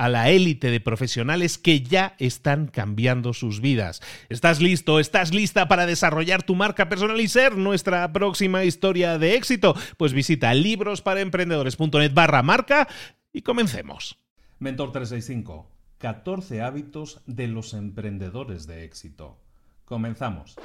[0.00, 4.00] a la élite de profesionales que ya están cambiando sus vidas.
[4.30, 4.98] ¿Estás listo?
[4.98, 9.74] ¿Estás lista para desarrollar tu marca personal y ser nuestra próxima historia de éxito?
[9.98, 12.88] Pues visita librosparaemprendedores.net barra marca
[13.30, 14.18] y comencemos.
[14.58, 15.70] Mentor 365.
[15.98, 19.36] 14 hábitos de los emprendedores de éxito.
[19.84, 20.56] Comenzamos.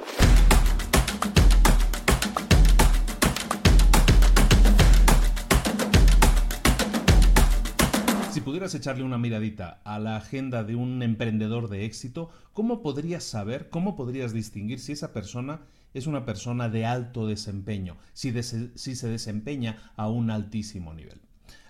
[8.36, 13.24] Si pudieras echarle una miradita a la agenda de un emprendedor de éxito, ¿cómo podrías
[13.24, 15.62] saber, cómo podrías distinguir si esa persona
[15.94, 21.18] es una persona de alto desempeño, si, se desempeña a un altísimo nivel?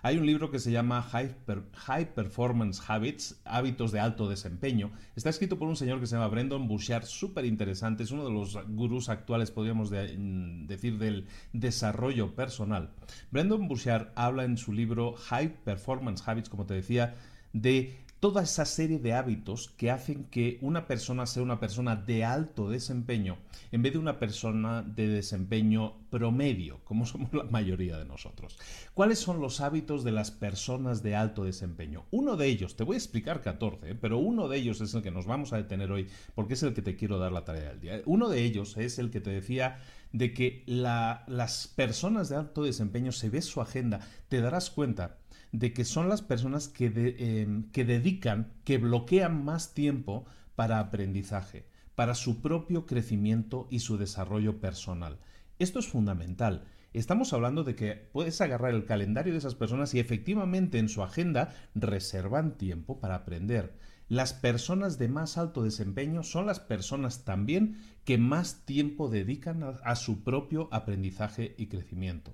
[0.03, 4.93] Hay un libro que se llama High, Performance Habits, hábitos de alto desempeño.
[5.17, 8.33] Está escrito por un señor que se llama Brendan Bouchard, súper interesante, es uno de
[8.33, 12.91] los gurús actuales, podríamos mm, decir, del desarrollo personal.
[13.31, 17.17] Brendan Bouchard habla en su libro High Performance Habits, como te decía,
[17.53, 22.25] de toda esa serie de hábitos que hacen que una persona sea una persona de
[22.25, 23.37] alto desempeño
[23.73, 28.59] en vez de una persona de desempeño promedio, como somos la mayoría de nosotros.
[28.95, 32.05] ¿Cuáles son los hábitos de las personas de alto desempeño?
[32.11, 35.11] Uno de ellos, te voy a explicar 14, pero uno de ellos es el que
[35.11, 37.81] nos vamos a detener hoy porque es el que te quiero dar la tarea del
[37.81, 38.03] día.
[38.07, 39.79] Uno de ellos es el que te decía
[40.13, 45.19] de que las personas de alto desempeño, se ve su agenda, te darás cuenta
[45.53, 46.87] de que son las personas que,
[47.19, 50.25] em, que dedican, que bloquean más tiempo
[50.55, 55.19] para aprendizaje, para su propio crecimiento y su desarrollo personal.
[55.59, 56.65] Esto es fundamental.
[56.93, 61.03] Estamos hablando de que puedes agarrar el calendario de esas personas y efectivamente en su
[61.03, 63.75] agenda reservan tiempo para aprender.
[64.09, 69.97] Las personas de más alto desempeño son las personas también que más tiempo dedican a
[69.97, 72.33] su propio aprendizaje y crecimiento.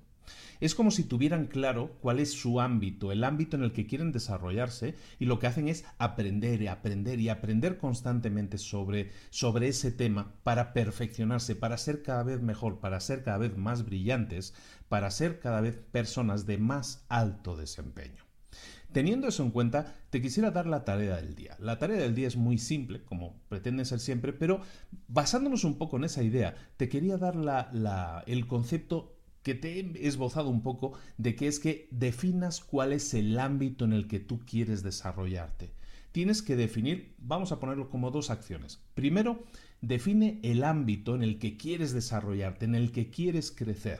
[0.59, 4.11] Es como si tuvieran claro cuál es su ámbito, el ámbito en el que quieren
[4.11, 9.91] desarrollarse y lo que hacen es aprender y aprender y aprender constantemente sobre, sobre ese
[9.91, 14.53] tema para perfeccionarse, para ser cada vez mejor, para ser cada vez más brillantes,
[14.89, 18.23] para ser cada vez personas de más alto desempeño.
[18.93, 21.57] Teniendo eso en cuenta, te quisiera dar la tarea del día.
[21.59, 24.61] La tarea del día es muy simple, como pretende ser siempre, pero
[25.07, 29.12] basándonos un poco en esa idea, te quería dar la, el concepto
[29.43, 33.85] que te he esbozado un poco de que es que definas cuál es el ámbito
[33.85, 35.71] en el que tú quieres desarrollarte.
[36.13, 38.81] Tienes que definir, vamos a ponerlo como dos acciones.
[38.93, 39.43] Primero,
[39.81, 43.99] define el ámbito en el que quieres desarrollarte, en el que quieres crecer.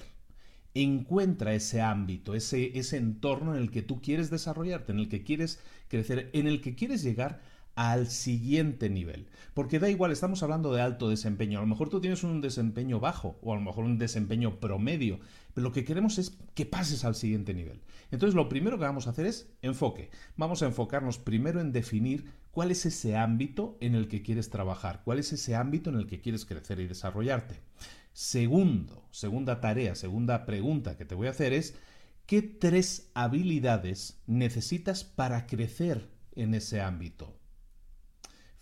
[0.76, 5.24] Encuentra ese ámbito, ese, ese entorno en el que tú quieres desarrollarte, en el que
[5.24, 7.42] quieres crecer, en el que quieres llegar
[7.76, 9.28] al siguiente nivel.
[9.54, 11.60] Porque da igual, estamos hablando de alto desempeño.
[11.60, 15.20] A lo mejor tú tienes un desempeño bajo o a lo mejor un desempeño promedio,
[15.54, 17.82] pero lo que queremos es que pases al siguiente nivel.
[18.12, 20.10] Entonces lo primero que vamos a hacer es enfoque.
[20.38, 25.02] Vamos a enfocarnos primero en definir cuál es ese ámbito en el que quieres trabajar,
[25.04, 27.60] cuál es ese ámbito en el que quieres crecer y desarrollarte.
[28.14, 31.76] Segundo, segunda tarea, segunda pregunta que te voy a hacer es,
[32.28, 37.36] ¿qué tres habilidades necesitas para crecer en ese ámbito?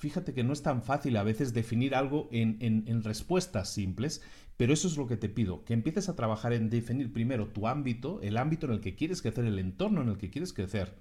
[0.01, 4.23] Fíjate que no es tan fácil a veces definir algo en, en, respuestas simples,
[4.57, 7.67] pero eso es lo que te pido, que empieces a trabajar en definir primero tu
[7.67, 10.95] ámbito, el ámbito en el que quieres crecer, el entorno en el que quieres crecer.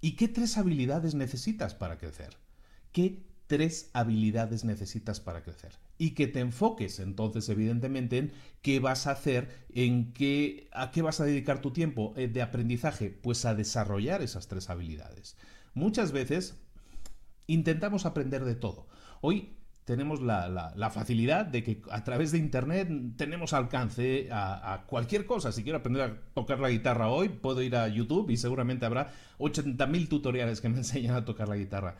[0.00, 2.30] ¿Y qué tres habilidades necesitas para crecer?
[2.90, 5.78] ¿Qué tres habilidades necesitas para crecer?
[5.96, 11.00] Y que te enfoques entonces evidentemente en qué vas a hacer, en qué, a qué
[11.00, 15.36] vas a dedicar tu tiempo eh, de aprendizaje, pues a desarrollar esas tres habilidades.
[15.74, 16.56] Muchas veces
[17.46, 18.86] intentamos aprender de todo.
[19.20, 19.55] Hoy
[19.86, 25.52] tenemos la, facilidad de que a través de Internet tenemos alcance a, cualquier cosa.
[25.52, 29.12] Si quiero aprender a tocar la guitarra hoy, puedo ir a YouTube y seguramente habrá
[29.38, 31.98] 80.000 tutoriales que me enseñan a tocar la guitarra.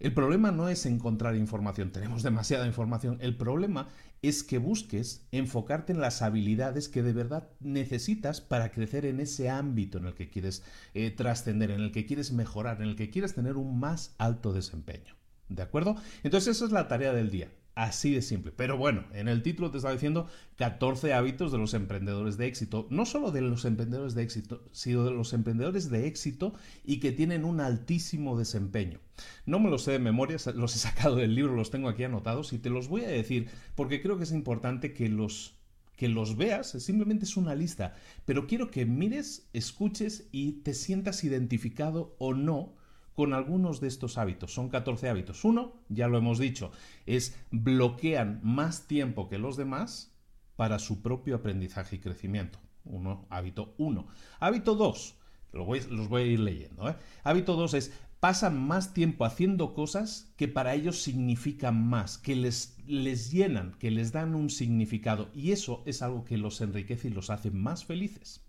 [0.00, 3.18] El problema no es encontrar información, tenemos demasiada información.
[3.20, 3.88] El problema
[4.22, 9.50] es que busques enfocarte en las habilidades que de verdad necesitas para crecer en ese
[9.50, 13.10] ámbito en el que quieres eh, trascender, en el que quieres mejorar, en el que
[13.10, 15.15] quieres tener un más alto desempeño.
[15.48, 15.96] ¿De acuerdo?
[16.22, 17.50] Entonces esa es la tarea del día.
[17.76, 18.52] Así de simple.
[18.56, 22.86] Pero bueno, en el título te estaba diciendo 14 hábitos de los emprendedores de éxito.
[22.88, 26.54] No solo de los emprendedores de éxito, sino de los emprendedores de éxito
[26.84, 28.98] y que tienen un altísimo desempeño.
[29.44, 32.54] No me los sé de memoria, los he sacado del libro, los tengo aquí anotados
[32.54, 35.56] y te los voy a decir porque creo que es importante que los
[35.96, 37.94] que los veas, simplemente es una lista,
[38.26, 42.75] pero quiero que mires, escuches y te sientas identificado o no
[43.16, 44.52] con algunos de estos hábitos.
[44.52, 45.44] Son 14 hábitos.
[45.44, 46.70] Uno, ya lo hemos dicho,
[47.06, 50.12] es bloquean más tiempo que los demás
[50.54, 52.58] para su propio aprendizaje y crecimiento.
[52.84, 54.06] Uno, hábito 1.
[54.38, 55.14] Hábito 2,
[55.52, 56.88] los voy a ir leyendo.
[56.88, 56.96] ¿eh?
[57.24, 62.76] Hábito 2 es pasan más tiempo haciendo cosas que para ellos significan más, que les,
[62.86, 65.30] les llenan, que les dan un significado.
[65.34, 68.42] Y eso es algo que los enriquece y los hace más felices.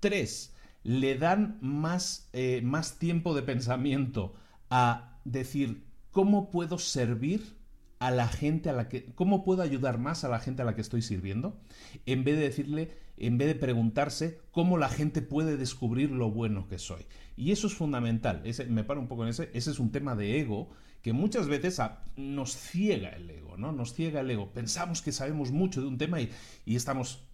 [0.00, 0.55] 3
[0.86, 4.34] le dan más, eh, más tiempo de pensamiento
[4.70, 7.56] a decir cómo puedo servir
[7.98, 10.76] a la gente a la que cómo puedo ayudar más a la gente a la
[10.76, 11.58] que estoy sirviendo
[12.04, 16.68] en vez de decirle en vez de preguntarse cómo la gente puede descubrir lo bueno
[16.68, 17.06] que soy.
[17.34, 18.42] Y eso es fundamental.
[18.44, 20.68] Ese, me paro un poco en ese ese es un tema de ego
[21.02, 21.80] que muchas veces
[22.16, 24.52] nos ciega el ego no nos ciega el ego.
[24.52, 26.30] Pensamos que sabemos mucho de un tema y,
[26.64, 27.25] y estamos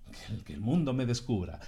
[0.45, 1.61] que el mundo me descubra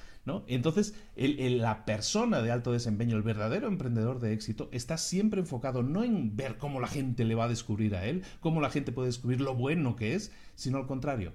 [0.46, 6.02] entonces, la persona de alto desempeño, el verdadero emprendedor de éxito, está siempre enfocado no
[6.02, 9.08] en ver cómo la gente le va a descubrir a él, cómo la gente puede
[9.08, 11.34] descubrir lo bueno que es, sino al contrario.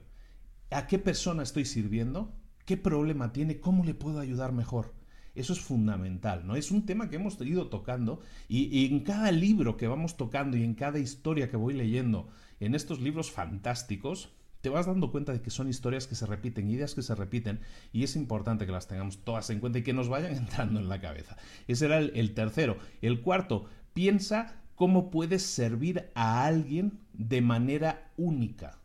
[0.72, 2.34] ¿A qué persona estoy sirviendo?
[2.66, 3.60] ¿Qué problema tiene?
[3.60, 4.96] ¿Cómo le puedo ayudar mejor?
[5.36, 6.56] Eso es fundamental, ¿no?
[6.56, 10.64] Es un tema que hemos ido tocando y, en cada libro que vamos tocando y
[10.64, 12.28] en cada historia que voy leyendo
[12.60, 16.70] en estos libros fantásticos, te vas dando cuenta de que son historias que se repiten,
[16.70, 17.60] ideas que se repiten,
[17.94, 20.90] y es importante que las tengamos todas en cuenta y que nos vayan entrando en
[20.90, 21.38] la cabeza.
[21.68, 22.78] Ese era el, tercero.
[23.02, 28.80] El cuarto, piensa cómo puedes servir a alguien de manera única.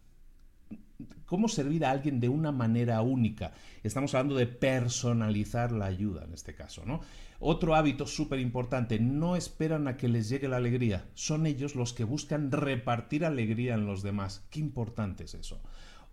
[1.27, 3.53] ¿Cómo servir a alguien de una manera única?
[3.83, 7.01] Estamos hablando de personalizar la ayuda en este caso, ¿no?
[7.47, 11.93] Otro hábito súper importante, no esperan a que les llegue la alegría, son ellos los
[11.93, 14.47] que buscan repartir alegría en los demás.
[14.49, 15.61] Qué importante es eso.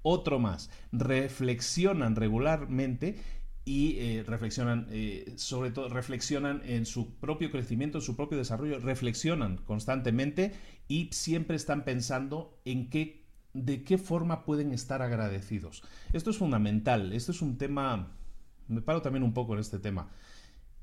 [0.01, 3.15] Otro más, reflexionan regularmente
[3.63, 8.79] y eh, reflexionan, eh, sobre todo, reflexionan en su propio crecimiento, en su propio desarrollo,
[8.79, 10.51] reflexionan constantemente
[10.89, 13.23] y siempre están pensando en qué,
[13.53, 15.81] de qué forma pueden estar agradecidos.
[16.11, 18.17] Esto es fundamental, esto es un tema,
[18.67, 20.09] me paro también un poco en este tema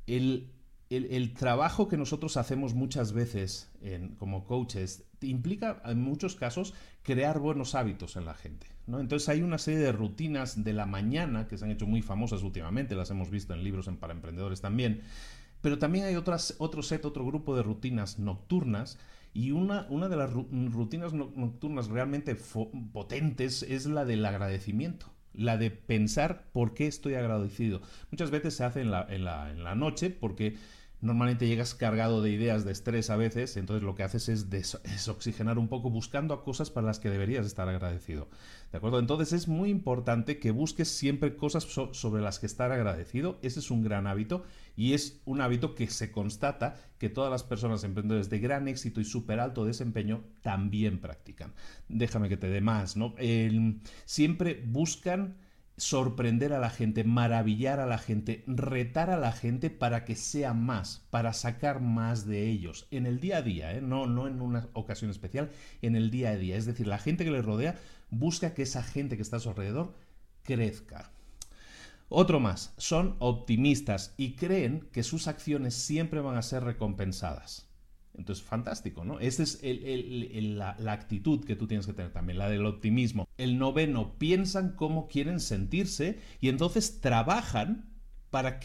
[0.08, 3.70] el, trabajo que nosotros hacemos muchas veces
[4.18, 8.66] como coaches implica en muchos casos crear buenos hábitos en la gente.
[8.86, 9.00] ¿no?
[9.00, 12.42] Entonces hay una serie de rutinas de la mañana que se han hecho muy famosas
[12.42, 15.02] últimamente, las hemos visto en libros para emprendedores también,
[15.60, 18.98] pero también hay otras, otro set, otro grupo de rutinas nocturnas
[19.34, 22.34] y una, una de las rutinas nocturnas realmente
[22.92, 27.80] potentes es la del agradecimiento la de pensar por qué estoy agradecido.
[28.10, 30.56] Muchas veces se hace en la, en la, en la noche porque
[31.00, 35.58] normalmente llegas cargado de ideas, de estrés a veces, entonces lo que haces es desoxigenar
[35.58, 38.28] un poco buscando a cosas para las que deberías estar agradecido.
[38.72, 38.98] ¿De acuerdo?
[38.98, 43.38] Entonces es muy importante que busques siempre cosas sobre las que estar agradecido.
[43.42, 44.44] Ese es un gran hábito
[44.76, 49.00] y es un hábito que se constata que todas las personas emprendedores de gran éxito
[49.00, 51.54] y súper alto desempeño también practican.
[51.88, 53.14] Déjame que te dé más, ¿no?
[54.04, 55.36] siempre buscan
[55.78, 60.52] sorprender a la gente, maravillar a la gente, retar a la gente para que sea
[60.52, 63.80] más, para sacar más de ellos en el día a día, ¿eh?
[63.80, 66.56] no, no en una ocasión especial, en el día a día.
[66.56, 67.76] Es decir, la gente que les rodea
[68.10, 69.94] busca que esa gente que está a su alrededor
[70.42, 71.10] crezca.
[72.08, 77.68] Otro más, son optimistas y creen que sus acciones siempre van a ser recompensadas.
[78.18, 79.20] Entonces, fantástico, ¿no?
[79.20, 83.28] Esa es la, actitud que tú tienes que tener también, la del optimismo.
[83.38, 87.88] El noveno, piensan cómo quieren sentirse y entonces trabajan
[88.30, 88.60] para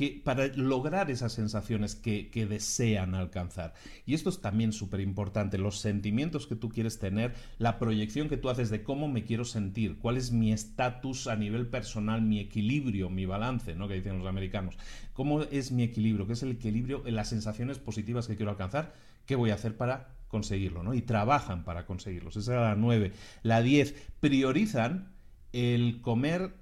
[0.56, 3.74] lograr esas sensaciones que, que desean alcanzar.
[4.06, 8.36] Y esto es también súper importante, los sentimientos que tú quieres tener, la proyección que
[8.38, 12.40] tú haces de cómo me quiero sentir, cuál es mi estatus a nivel personal, mi
[12.40, 13.88] equilibrio, mi balance, ¿no?
[13.88, 14.78] que dicen los americanos.
[15.14, 16.28] ¿Cómo es mi equilibrio?
[16.28, 18.94] ¿Qué es el equilibrio en las sensaciones positivas que quiero alcanzar?
[19.26, 20.84] ¿Qué voy a hacer para conseguirlo?
[20.84, 20.94] ¿no?
[20.94, 22.36] Y trabajan para conseguirlos.
[22.36, 23.12] Esa era la 9.
[23.44, 23.96] La 10.
[24.20, 25.14] Priorizan
[25.54, 26.56] el comer,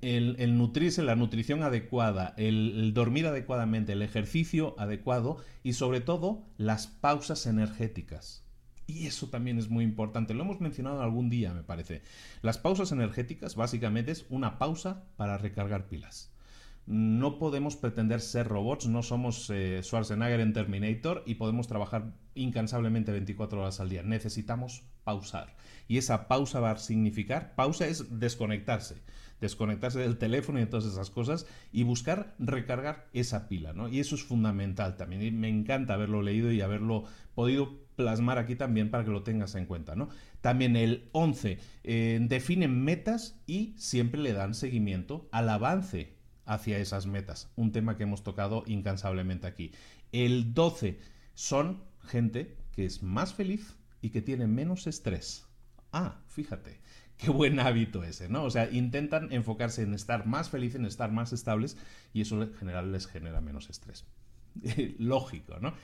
[0.00, 6.86] el, nutrirse, la nutrición adecuada, el, dormir adecuadamente, el ejercicio adecuado y sobre todo las
[6.86, 8.42] pausas energéticas.
[8.86, 10.32] Y eso también es muy importante.
[10.32, 12.00] Lo hemos mencionado algún día, me parece.
[12.40, 16.32] Las pausas energéticas básicamente es una pausa para recargar pilas.
[16.88, 23.12] No podemos pretender ser robots, no somos eh, Schwarzenegger en Terminator y podemos trabajar incansablemente
[23.12, 24.02] 24 horas al día.
[24.02, 25.54] Necesitamos pausar.
[25.86, 29.02] Y esa pausa va a significar, pausa es desconectarse,
[29.38, 33.90] desconectarse del teléfono y de todas esas cosas y buscar recargar esa pila, ¿no?
[33.90, 35.38] Y eso es fundamental también.
[35.38, 37.04] Me encanta haberlo leído y haberlo
[37.34, 40.08] podido plasmar aquí también para que lo tengas en cuenta, ¿no?
[40.40, 46.16] También el 11, eh, definen metas y siempre le dan seguimiento al avance
[46.48, 47.50] hacia esas metas.
[47.54, 49.72] Un tema que hemos tocado incansablemente aquí.
[50.10, 50.98] El 12
[51.34, 55.46] son gente que es más feliz y que tiene menos estrés.
[55.92, 56.80] Ah, fíjate,
[57.18, 58.44] qué buen hábito ese, ¿no?
[58.44, 61.76] O sea, intentan enfocarse en estar más felices, en estar más estables
[62.14, 64.06] y eso en general les genera menos estrés.
[64.98, 65.74] Lógico, ¿no?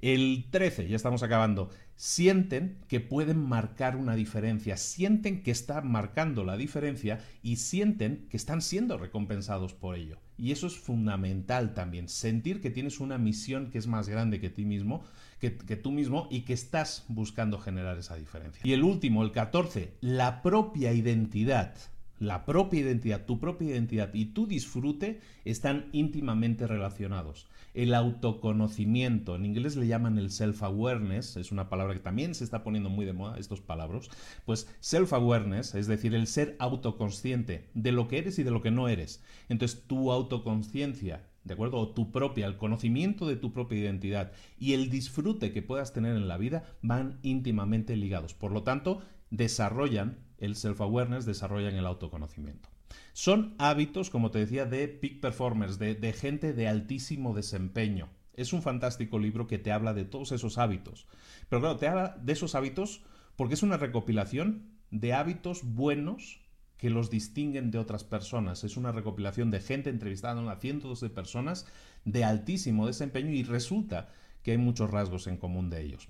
[0.00, 6.44] El 13, ya estamos acabando, sienten que pueden marcar una diferencia, sienten que están marcando
[6.44, 10.18] la diferencia y sienten que están siendo recompensados por ello.
[10.36, 14.50] Y eso es fundamental también, sentir que tienes una misión que es más grande que
[14.50, 15.04] ti mismo,
[15.38, 18.62] que, que tú mismo y que estás buscando generar esa diferencia.
[18.64, 21.76] Y el último, el 14, la propia identidad
[22.26, 29.34] la propia identidad, tu propia identidad y tu disfrute están íntimamente relacionados el autoconocimiento.
[29.34, 33.04] En inglés le llaman el self-awareness, es una palabra que también se está poniendo muy
[33.04, 34.08] de moda, estos palabras.
[34.46, 38.70] Pues self-awareness, es decir, el ser autoconsciente de lo que eres y de lo que
[38.70, 39.22] no eres.
[39.48, 41.78] Entonces, tu autoconciencia, ¿de acuerdo?
[41.78, 46.16] O tu propia, el conocimiento de tu propia identidad y el disfrute que puedas tener
[46.16, 48.34] en la vida van íntimamente ligados.
[48.34, 52.68] Por lo tanto, desarrollan el self-awareness, desarrollan el autoconocimiento.
[53.12, 58.08] Son hábitos, como te decía, de peak performers, de, gente de altísimo desempeño.
[58.34, 61.06] Es un fantástico libro que te habla de todos esos hábitos.
[61.48, 63.02] Pero claro, te habla de esos hábitos
[63.36, 66.40] porque es una recopilación de hábitos buenos
[66.76, 68.64] que los distinguen de otras personas.
[68.64, 71.66] Es una recopilación de gente entrevistada a cientos de personas
[72.04, 74.08] de altísimo desempeño y resulta
[74.42, 76.08] que hay muchos rasgos en común de ellos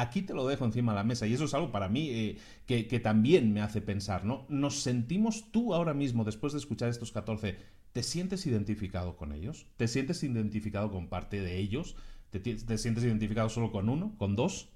[0.00, 2.38] aquí te lo dejo encima de la mesa y eso es algo para mí eh,
[2.66, 4.46] que, también me hace pensar, ¿no?
[4.48, 7.56] Nos sentimos tú ahora mismo, después de escuchar estos 14,
[7.92, 9.66] ¿te sientes identificado con ellos?
[9.76, 11.96] ¿Te sientes identificado con parte de ellos?
[12.30, 14.14] ¿Te, te sientes identificado solo con uno?
[14.18, 14.70] ¿Con dos?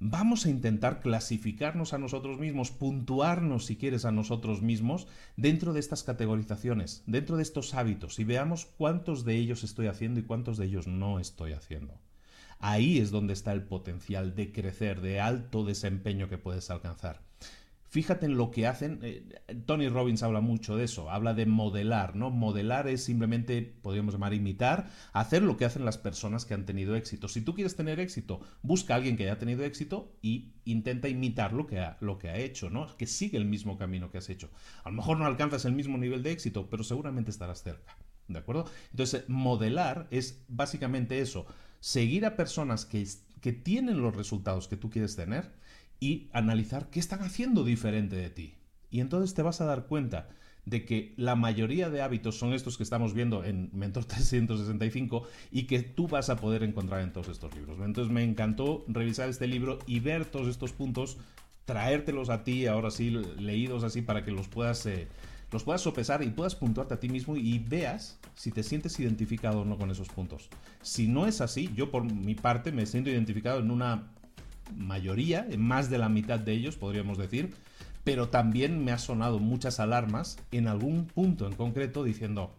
[0.00, 5.06] Vamos a intentar clasificarnos a nosotros mismos, puntuarnos si quieres a nosotros mismos
[5.36, 10.20] dentro de estas categorizaciones, dentro de estos hábitos y veamos cuántos de ellos estoy haciendo
[10.20, 11.98] y cuántos de ellos no estoy haciendo.
[12.66, 17.20] Ahí es donde está el potencial de crecer, de alto desempeño que puedes alcanzar.
[17.90, 19.00] Fíjate en lo que hacen.
[19.02, 19.22] Eh,
[19.66, 22.30] Tony Robbins habla mucho de eso, habla de modelar, ¿no?
[22.30, 26.96] Modelar es simplemente, podríamos llamar, imitar, hacer lo que hacen las personas que han tenido
[26.96, 27.28] éxito.
[27.28, 31.52] Si tú quieres tener éxito, busca a alguien que haya tenido éxito y intenta imitar
[31.52, 32.96] lo que ha, lo que ha hecho, ¿no?
[32.96, 34.48] Que sigue el mismo camino que has hecho.
[34.84, 37.94] A lo mejor no alcanzas el mismo nivel de éxito, pero seguramente estarás cerca.
[38.26, 38.64] ¿De acuerdo?
[38.90, 41.46] Entonces, modelar es básicamente eso
[41.84, 43.06] seguir a personas que,
[43.42, 45.50] que tienen los resultados que tú quieres tener
[46.00, 48.54] y analizar qué están haciendo diferente de ti.
[48.90, 50.30] Y entonces te vas a dar cuenta
[50.64, 55.64] de que la mayoría de hábitos son estos que estamos viendo en Mentor 365 y
[55.64, 57.78] que tú vas a poder encontrar en todos estos libros.
[57.84, 61.18] Entonces me encantó revisar este libro y ver todos estos puntos,
[61.66, 65.06] traértelos a ti, ahora sí, leídos así para que los puedas eh,
[65.54, 69.60] los puedas sopesar y puedas puntuarte a ti mismo y veas si te sientes identificado
[69.60, 70.48] o no con esos puntos.
[70.82, 74.08] Si no es así, yo por mi parte me siento identificado en una
[74.76, 77.54] mayoría, en más de la mitad de ellos, podríamos decir,
[78.02, 82.52] pero también me ha sonado muchas alarmas en algún punto en concreto diciendo,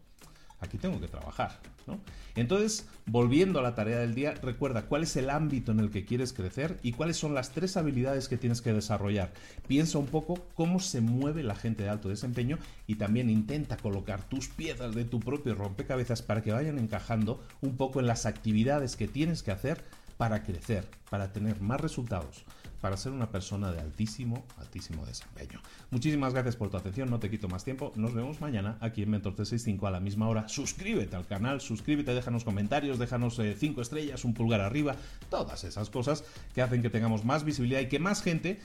[0.65, 1.59] aquí tengo que trabajar.
[1.87, 1.99] ¿no?
[2.35, 6.05] Entonces, volviendo a la tarea del día, recuerda cuál es el ámbito en el que
[6.05, 9.31] quieres crecer y cuáles son las tres habilidades que tienes que desarrollar.
[9.67, 12.57] Piensa un poco cómo se mueve la gente de alto desempeño
[12.87, 17.77] y también intenta colocar tus piezas de tu propio rompecabezas para que vayan encajando un
[17.77, 19.83] poco en las actividades que tienes que hacer
[20.17, 22.45] para crecer, para tener más resultados,
[22.85, 25.59] para ser una persona de altísimo, altísimo desempeño.
[25.89, 27.91] Muchísimas gracias por tu atención, no te quito más tiempo.
[27.95, 30.47] Nos vemos mañana aquí en Mentor 365 a la misma hora.
[30.47, 34.95] Suscríbete al canal, suscríbete, déjanos comentarios, déjanos 5 eh, estrellas, un pulgar arriba,
[35.31, 38.59] todas esas cosas que hacen que tengamos más visibilidad y que más gente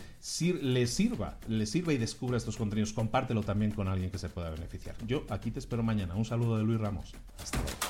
[0.61, 2.93] le sirva, le sirva y descubra estos contenidos.
[2.93, 4.97] Compártelo también con alguien que se pueda beneficiar.
[5.07, 6.15] Yo aquí te espero mañana.
[6.15, 7.15] Un saludo de Luis Ramos.
[7.43, 7.89] Hasta luego.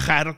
[0.05, 0.37] viajar